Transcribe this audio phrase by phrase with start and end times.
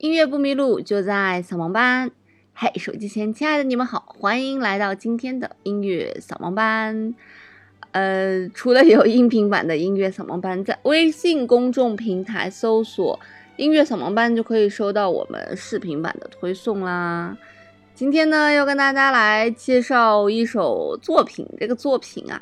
[0.00, 2.10] 音乐不迷路，就在扫盲班。
[2.54, 7.14] 嘿，手机前亲爱的你们好，欢迎来到今天的音乐扫盲班。
[7.90, 13.20] 呃，除了有音频版的音乐扫盲班，在微信公众平台搜索
[13.58, 17.36] “音乐扫盲班”就可以收到我们视频版的推送啦。
[17.94, 21.46] 今天呢，要跟大家来介绍一首作品。
[21.58, 22.40] 这个作品啊，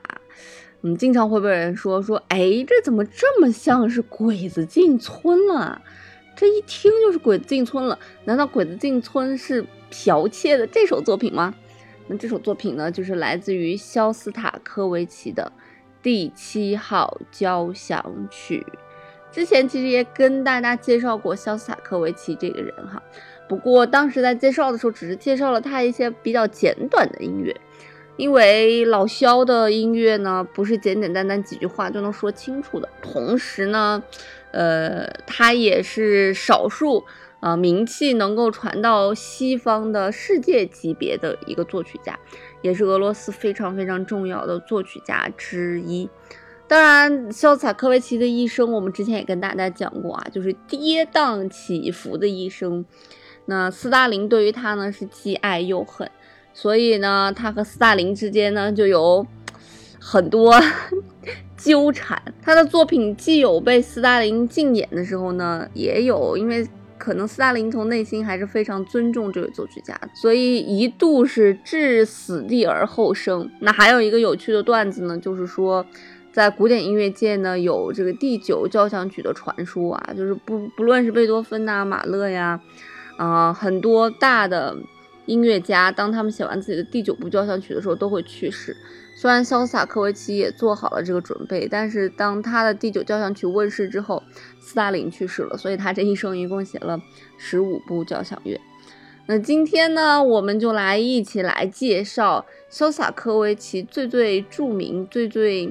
[0.82, 5.82] 嗯，经常会被人说说，哎，这怎么这么像是鬼子进村了？
[6.39, 11.52] 这一听就是鬼子进村了，难道鬼子进村是剽窃的这首作品吗？
[12.06, 15.51] 那这首作品呢，就是来自于肖斯塔科维奇的
[16.01, 18.64] 第七号交响曲。
[19.33, 23.02] 之前其实也跟大家介绍过肖斯塔科维奇这个人哈，
[23.48, 27.61] 不过当时在介绍的时候，只是介绍了他一些比较简短的音乐。
[28.18, 32.88] 因为老肖的音乐呢，不是简简单单几句话就能说清楚的。
[33.00, 34.02] 同时呢，
[34.50, 37.04] 呃，他也是少数
[37.38, 42.19] 啊名气能够传到西方的世界级别的一个作曲家，
[42.60, 46.10] 也是俄罗斯非常非常重要的作曲家之一。
[46.66, 52.84] 当然，肖斯塔科维奇的一生，我们之前也跟大家讲过啊，就是跌宕起伏的一生。
[53.47, 56.10] 那斯大林对于他呢，是既爱又恨。
[56.61, 59.25] 所以呢，他和斯大林之间呢就有
[60.01, 60.53] 很多
[61.56, 62.20] 纠缠。
[62.42, 66.67] 他的作品既有被斯大林禁演的时候呢，也有因为
[66.98, 73.48] 可能斯大林从内心还是非常尊重这位作曲家，所以一度是置死地而后生。
[73.61, 75.87] 那还有一个有趣的段子呢，就是说
[76.33, 82.61] 在古典音乐界呢有这个第九交响曲的传说啊，就是不不论是贝多芬呐、马勒呀，
[83.17, 84.77] 啊很多大的。
[85.29, 88.75] 音乐家当他们写完自己的第九部交响曲的时候，都会去世。
[89.15, 94.23] 虽然肖斯塔科维奇也做好了这个准备，但是当他的第九交响曲问世之后，
[94.61, 96.99] 斯大林去世了，所以他这一生一共写了
[97.37, 98.59] 十五部交响乐。
[99.27, 105.71] 那今天呢，我们就来一起来介绍肖斯塔科维奇最最著名、最最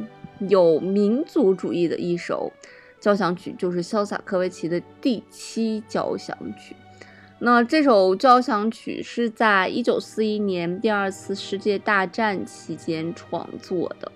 [0.50, 2.52] 有民族主义的一首
[3.00, 6.76] 交响曲，就是肖斯塔科维奇的第七交响曲。
[7.40, 14.12] 那这首交响曲是在一九四一年第二次世界大战期间创作的，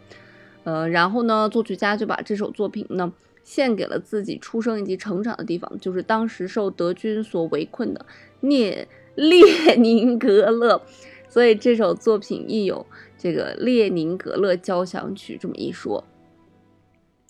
[0.64, 8.04] 呃，然后呢，作曲家就把这首作品呢献给了自己出生以及成长的地方，就是当时受德军所围困的
[8.40, 10.82] 列列宁格勒，
[11.30, 12.84] 所以这首作品亦有
[13.20, 16.04] 这个列宁格勒交响曲这么一说。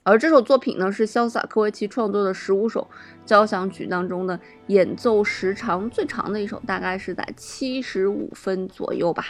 [0.04, 2.88] 而这首作品呢，是肖斯塔科维奇创作的十五首
[3.24, 9.26] 交响曲当中的演奏时长最长的一首，大概是在七十五分左右吧。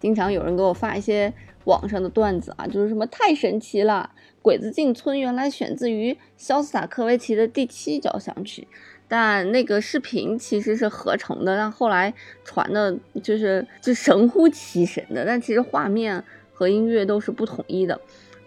[0.00, 1.32] 经常有人给我发一些
[1.64, 4.10] 网上的段子啊，就是什么太神奇了，
[4.42, 8.66] 《鬼子进村》原来选自于肖斯塔科维奇的第七交响曲，
[9.06, 12.14] 但那个视频其实是合成的，但后来
[12.44, 18.00] 传的就是就神乎其神的，但其实画面和音乐都是不统一的。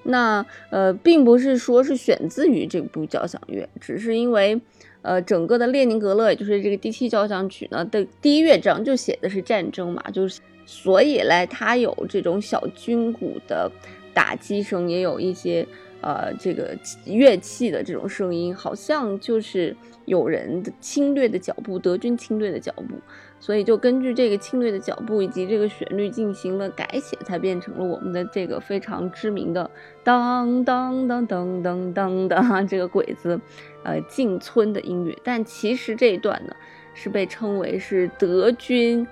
[0.03, 4.59] 那呃，并不是说是选自于这部交响乐，只是因为。
[5.05, 13.69] 呃，整个的列宁格勒，也就是这个第七交响曲呢的第一乐章就写的是战争嘛，就是所以嘞，它有这种小军鼓的
[14.13, 15.67] 打击声，也有一些
[16.00, 16.73] 呃这个
[17.03, 22.95] 乐器的这种声音，好像就是有人的侵略的脚步，德军侵略的脚步。
[23.43, 29.69] 所以就根据这个侵略的脚步以及这个旋律进行了改写，才变成了我们的这个非常知名的
[30.01, 33.37] 当当当当当当的 这个鬼子，
[33.83, 35.13] 呃进村的音乐。
[35.25, 36.55] 但其实这一段呢，
[36.93, 39.05] 是被称为是德军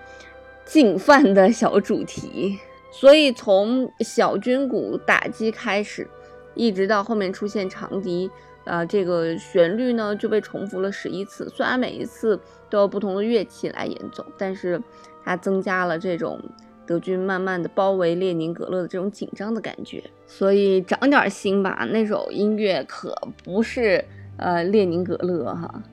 [0.63, 2.57] 进犯的小主题。
[2.89, 6.07] 所以从小军鼓打击开始，
[6.55, 8.31] 一直到后面出现长笛。
[8.63, 11.49] 啊，这个旋律呢就被重复了十一次。
[11.49, 12.39] 虽然每一次
[12.71, 14.81] 都有不同的乐器来演奏，但是
[15.23, 16.41] 它增加了这种
[16.87, 20.03] 德军慢慢的包围列宁格勒的这种紧张的感觉。
[20.25, 24.03] 所以长点心吧，那首音乐可不是
[24.37, 25.83] 呃列宁格勒哈。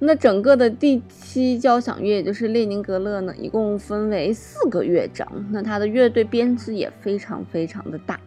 [0.00, 5.26] 那整个的第七交响乐，也就是列宁格勒呢，一共分为四个乐章。
[5.50, 8.20] 那它的乐队编制也非常非常的大，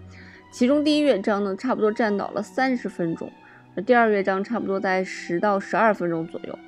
[0.52, 3.32] 其中第一乐章呢，差不多占到了三十分钟。
[3.74, 6.60] 那第二乐章差不多在十到十二分钟左右，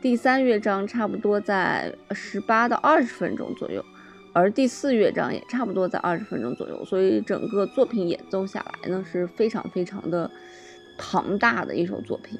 [0.00, 3.84] 第三乐章差不多在十八到二十分钟左右，
[4.32, 6.82] 而第四乐章也差不多在二十分钟左右。
[6.86, 10.30] 所以整个作品演奏下来呢，是非常非常的
[10.96, 12.38] 庞大的一首作品。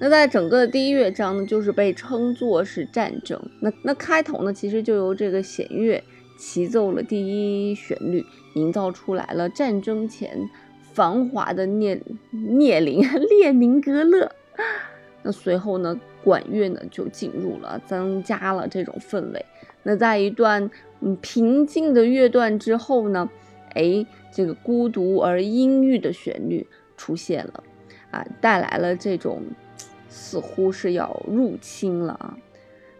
[0.00, 3.40] 那在整个的第一乐章呢，就是被称作是战争。
[3.60, 6.02] 那那开头呢，其实就由这个弦乐
[6.36, 8.24] 齐奏了第一旋律，
[8.54, 10.48] 营造出来了战争前。
[10.92, 12.00] 繁华的聂
[12.30, 14.32] 聂林 列宁格勒，
[15.22, 19.44] 那随后呢，管乐呢就进入了，增加了这种氛围。
[19.84, 20.68] 那在一段
[20.98, 23.30] 嗯平静的乐段之后呢，
[23.74, 26.66] 哎，这个孤独而阴郁的旋律
[26.96, 27.62] 出现了，
[28.10, 29.40] 啊，带来了这种
[30.08, 32.36] 似乎是要入侵了啊。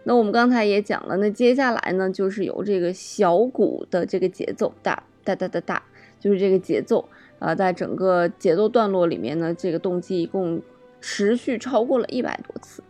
[0.05, 5.83] 那我们刚才也讲了，那接下来呢，就是由这个小鼓的这个节奏哒哒哒哒哒，
[6.17, 7.03] 就是这个节奏。
[7.39, 10.59] 啊，在整个节奏段落里面呢，这个动机一共
[10.99, 12.81] 持续超过了一百多次，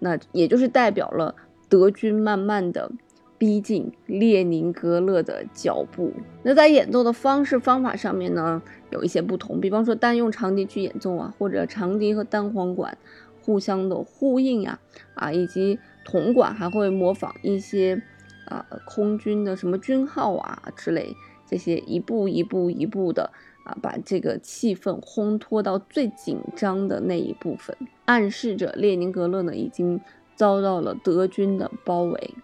[0.00, 1.34] 那也就是代表了
[1.68, 2.90] 德军慢慢的
[3.38, 6.12] 逼近列宁格勒的脚步。
[6.42, 12.98] 那在演奏的方式方法上面呢，有一些不同，比方说单用长笛去演奏啊，或者长笛和单簧管
[13.42, 14.78] 互相的呼应呀，
[15.14, 18.02] 啊，以及铜管还会模仿一些
[18.50, 21.16] 啊空军的什么军号啊之类，
[21.46, 23.32] 这些一步一步一步的。
[23.62, 27.76] 啊，把这个气氛烘托到最紧张的那一部分，
[28.06, 30.00] 暗示着列宁格勒呢已经
[30.34, 32.34] 遭到了德军的包围。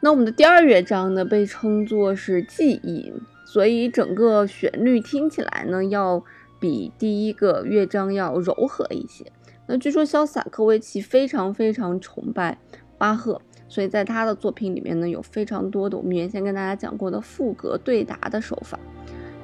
[0.00, 3.10] 那我们的第二乐章呢被称作是记忆，
[3.46, 6.22] 所以整个旋律听起来呢要
[6.60, 9.32] 比第一个乐章要柔和一些。
[9.66, 12.58] 那据说肖斯塔科维奇非常非常崇拜
[12.98, 18.78] 巴赫，所以在他的作品里面呢有非常多的我们原先跟大家讲过的赋格对答的手法。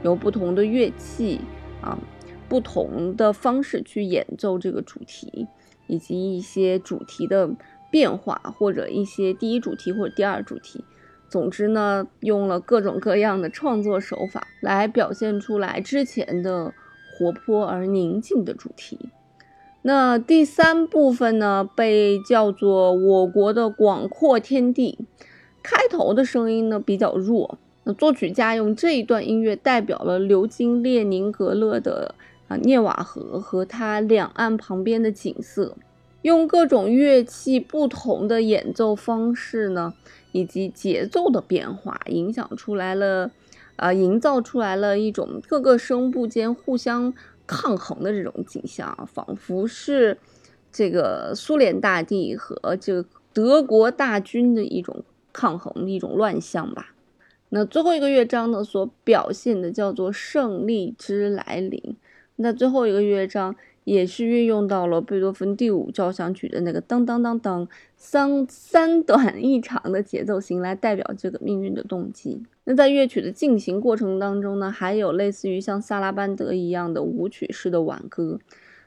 [0.02, 1.40] 由不同的乐器
[1.80, 1.98] 啊，
[2.48, 5.46] 不同的方式去演奏这个主题，
[5.86, 7.50] 以及一些主题的
[7.90, 10.84] 变化，或者一些第一主题或者第二主题。
[11.30, 16.72] 总之呢，用了各种各样的创作手法来表现出来之前的
[17.18, 19.08] 活泼而宁静的主题。
[19.86, 24.98] 那第三部分呢，被叫做我国的广阔天地。
[25.62, 27.58] 开头的声音呢比较弱。
[27.84, 32.14] 那作曲家用这一段音乐代表了流经列宁格勒的
[32.48, 35.76] 啊涅瓦河和它两岸旁边的景色，
[36.22, 39.92] 用各种乐器不同的演奏方式呢，
[40.32, 43.30] 以及节奏的变化，影响出来了，
[43.76, 47.12] 啊，营造出来了一种各个声部间互相
[47.46, 50.18] 抗衡的这种景象，仿佛是
[50.72, 56.94] 这个苏联大地和这个德国大军的一种抗衡的，一种乱象吧。
[57.50, 61.96] 那最后一个乐章呢，所表现的叫做胜利之来临。
[62.36, 72.42] 那最后一个乐章也是运用到了贝多芬第五交响曲的那个当当当当三三短一长的节奏型来代表这个命运的动机。
[72.64, 78.38] 那在乐曲的进行过程当中呢，还有类似于像萨拉班德一样的舞曲式的挽歌，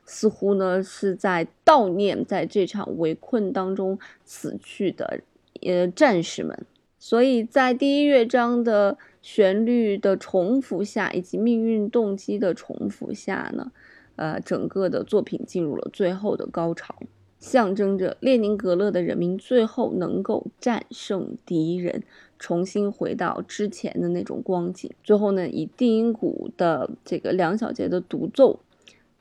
[0.04, 5.22] 似乎呢是在悼念在这场围困当中死去的
[5.62, 6.66] 呃战士们。
[7.00, 13.72] 所以在第一乐章的旋律的重复下，以及命运动机的重复下呢，
[14.16, 16.96] 呃，整个的作品进入了最后的高潮，
[17.40, 22.02] 象征着列宁格勒的人民最后能够战胜敌人，
[22.40, 24.92] 重新回到之前的那种光景。
[25.04, 28.60] 最后呢，以定音鼓的这个两小节的独奏，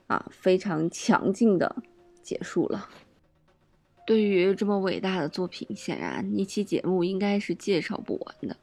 [0.07, 1.75] 啊，非常强劲的
[2.21, 2.87] 结束了。
[4.05, 8.55] 对于这么伟大的作品，显然一期节目应该是介绍不完的。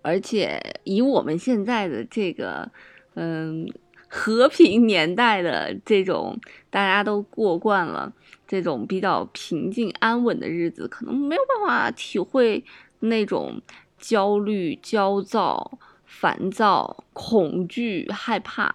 [0.00, 2.70] 而且以我们现在的这个，
[3.14, 3.68] 嗯，
[4.08, 6.38] 和平年代的这种，
[6.70, 8.10] 大家都过惯了
[8.46, 12.64] 这种比较平静安稳的日子，可能没有办法体会
[13.00, 13.60] 那种
[13.98, 18.74] 焦虑、焦躁、烦躁、恐惧、害怕。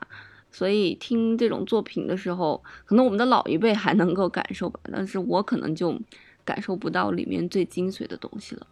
[0.51, 5.99] 所以听这种作品的时候，可能我们的老一辈还能够感受吧，但是我可能就
[6.45, 8.67] 感受不到里面最精髓的东西了。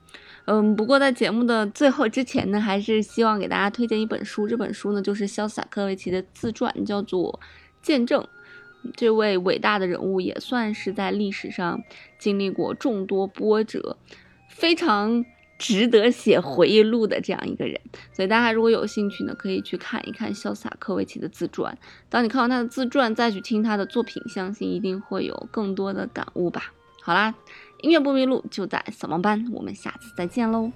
[0.46, 4.48] 嗯，不过在节目的最后之前呢，还是希望给大家推荐一本书。
[4.48, 7.40] 这本书呢，就是肖斯塔科维奇的自传，叫做
[7.82, 8.22] 《见证》。
[8.96, 11.82] 这位伟大的人物也算是在历史上
[12.20, 13.98] 经历过众多波折，
[14.50, 15.26] 非常。
[15.62, 17.80] 值得写回忆录的这样一个人，
[18.12, 21.78] 所以大家如果有兴趣呢，可以去看一看潇洒科维奇的自传。
[22.10, 26.74] 当你看完他的自传，再去听他的作品，相信一定会有更多的感悟吧。
[27.04, 27.36] 好啦，
[27.84, 30.72] 音乐不迷路就在扫盲班，我们下次再见喽。